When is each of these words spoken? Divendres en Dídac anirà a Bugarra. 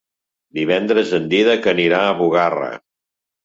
Divendres 0.59 1.13
en 1.19 1.29
Dídac 1.35 1.69
anirà 1.77 2.03
a 2.09 2.19
Bugarra. 2.25 2.75